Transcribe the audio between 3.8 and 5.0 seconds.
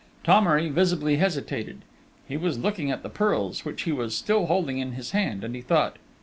he was still holding in